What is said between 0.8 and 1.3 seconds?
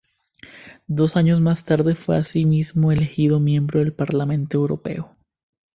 Dos